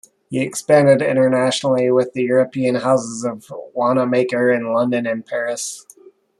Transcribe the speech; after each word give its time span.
He 0.31 0.41
expanded 0.41 1.03
internationally 1.03 1.91
with 1.91 2.13
the 2.13 2.23
European 2.23 2.73
Houses 2.73 3.23
of 3.23 3.45
Wanamaker 3.75 4.49
in 4.49 4.73
London 4.73 5.05
and 5.05 5.23
Paris. 5.23 5.85